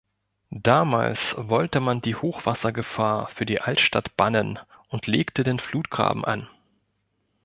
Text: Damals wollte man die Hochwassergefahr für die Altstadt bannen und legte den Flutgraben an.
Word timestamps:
Damals 0.55 1.35
wollte 1.37 1.79
man 1.79 2.01
die 2.01 2.15
Hochwassergefahr 2.15 3.27
für 3.27 3.45
die 3.45 3.61
Altstadt 3.61 4.17
bannen 4.17 4.57
und 4.89 5.05
legte 5.05 5.43
den 5.43 5.59
Flutgraben 5.59 6.25
an. 6.25 6.49